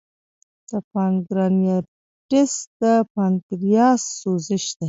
[0.69, 4.79] د پانکریاتایټس د پانکریاس سوزش دی.